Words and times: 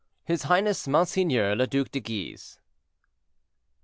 HIS 0.25 0.45
HIGHNESS 0.45 0.87
MONSEIGNEUR 0.87 1.55
LE 1.57 1.67
DUC 1.67 1.91
DE 1.91 1.99
GUISE. 1.99 2.59